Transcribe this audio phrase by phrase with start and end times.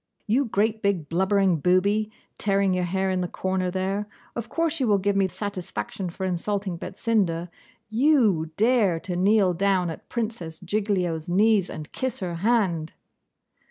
[0.25, 2.09] 'You great big blubbering booby,
[2.39, 6.25] tearing your hair in the corner there; of course you will give me satisfaction for
[6.25, 7.51] insulting Betsinda.
[7.87, 12.93] YOU dare to kneel down at Princess Giglio's knees and kiss her hand!